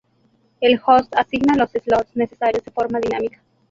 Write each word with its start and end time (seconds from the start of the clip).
El 0.61 0.81
host 0.83 1.13
asigna 1.15 1.55
los 1.55 1.69
slots 1.69 2.15
necesarios 2.15 2.63
de 2.65 2.71
forma 2.71 2.99
dinámica. 2.99 3.43